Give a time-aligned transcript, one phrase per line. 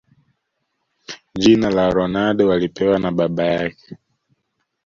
[1.35, 3.97] Jina la Ronaldo alipewa na baba yake